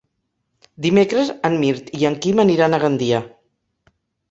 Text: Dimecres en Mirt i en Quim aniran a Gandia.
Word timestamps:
Dimecres 0.85 1.29
en 1.51 1.59
Mirt 1.65 1.93
i 1.99 2.09
en 2.11 2.17
Quim 2.25 2.43
aniran 2.47 2.73
a 2.79 2.83
Gandia. 2.87 3.23